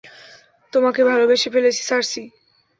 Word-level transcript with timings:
তোমাকে 0.73 1.01
ভালোবেসে 1.03 1.47
ফেলেছি, 1.49 1.81
সার্সি। 1.83 2.23